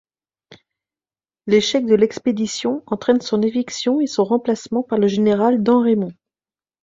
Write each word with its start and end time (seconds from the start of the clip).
L'échec 1.45 1.85
de 1.85 1.93
l'expédition 1.93 2.81
entraîne 2.87 3.21
son 3.21 3.43
éviction 3.43 3.99
et 4.01 4.07
son 4.07 4.23
remplacement 4.23 4.81
par 4.81 4.97
le 4.97 5.05
général 5.07 5.61
Damrémont. 5.61 6.15